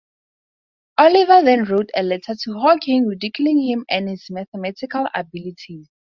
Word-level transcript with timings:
Oliver 0.97 1.43
then 1.43 1.65
wrote 1.65 1.91
a 1.95 2.01
letter 2.01 2.33
to 2.33 2.53
Hawking, 2.53 3.05
ridiculing 3.05 3.61
him 3.61 3.85
and 3.87 4.09
his 4.09 4.31
mathematical 4.31 5.07
abilities. 5.13 5.89